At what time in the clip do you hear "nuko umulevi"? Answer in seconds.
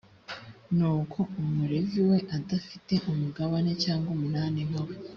0.77-1.99